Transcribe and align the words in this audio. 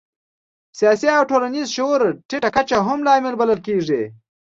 سیاسي 0.79 1.07
او 1.17 1.23
ټولنیز 1.31 1.67
شعور 1.75 2.01
ټیټه 2.29 2.49
کچه 2.55 2.77
هم 2.87 2.99
یو 3.01 3.05
لامل 3.07 3.35
بلل 3.41 3.59
کېږي. 3.67 4.03